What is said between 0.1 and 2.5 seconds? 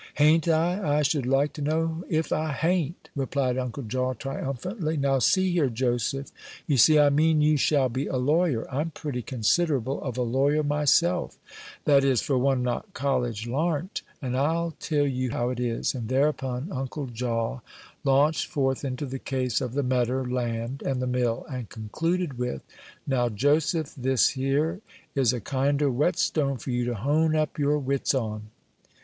"Hain't I? I should like to know if